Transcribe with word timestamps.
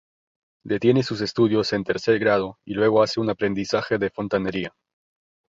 Detiene 0.65 1.03
sus 1.03 1.21
estudios 1.21 1.71
en 1.73 1.83
tercer 1.83 2.17
grado 2.17 2.57
y 2.65 2.73
luego 2.73 3.03
hace 3.03 3.19
un 3.19 3.29
aprendizaje 3.29 3.99
de 3.99 4.09
fontanería. 4.09 4.73